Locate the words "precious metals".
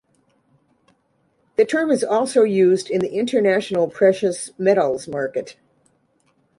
3.87-5.07